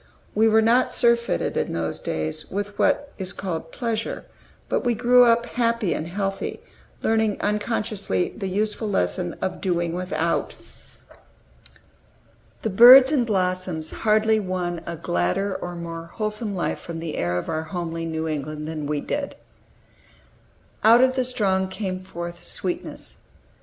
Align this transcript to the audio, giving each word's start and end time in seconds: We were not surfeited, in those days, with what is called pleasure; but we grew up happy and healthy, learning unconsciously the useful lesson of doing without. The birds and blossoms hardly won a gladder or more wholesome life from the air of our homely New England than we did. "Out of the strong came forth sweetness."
We 0.33 0.47
were 0.47 0.63
not 0.63 0.95
surfeited, 0.95 1.55
in 1.55 1.73
those 1.73 2.01
days, 2.01 2.49
with 2.49 2.79
what 2.79 3.13
is 3.19 3.31
called 3.31 3.71
pleasure; 3.71 4.25
but 4.67 4.83
we 4.83 4.95
grew 4.95 5.25
up 5.25 5.45
happy 5.45 5.93
and 5.93 6.07
healthy, 6.07 6.59
learning 7.03 7.37
unconsciously 7.39 8.29
the 8.35 8.47
useful 8.49 8.89
lesson 8.89 9.35
of 9.43 9.61
doing 9.61 9.93
without. 9.93 10.55
The 12.63 12.71
birds 12.71 13.11
and 13.11 13.27
blossoms 13.27 13.91
hardly 13.91 14.39
won 14.39 14.81
a 14.87 14.97
gladder 14.97 15.53
or 15.53 15.75
more 15.75 16.05
wholesome 16.13 16.55
life 16.55 16.79
from 16.79 16.97
the 16.97 17.15
air 17.15 17.37
of 17.37 17.47
our 17.47 17.61
homely 17.65 18.07
New 18.07 18.27
England 18.27 18.67
than 18.67 18.87
we 18.87 19.01
did. 19.01 19.35
"Out 20.83 21.03
of 21.03 21.13
the 21.13 21.23
strong 21.23 21.67
came 21.67 21.99
forth 21.99 22.43
sweetness." 22.43 23.19